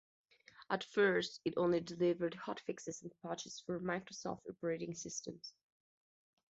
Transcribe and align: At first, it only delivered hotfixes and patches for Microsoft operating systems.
At 0.67 0.83
first, 0.83 1.41
it 1.45 1.53
only 1.57 1.79
delivered 1.79 2.33
hotfixes 2.33 3.03
and 3.03 3.13
patches 3.21 3.59
for 3.59 3.79
Microsoft 3.79 4.49
operating 4.49 4.95
systems. 4.95 5.53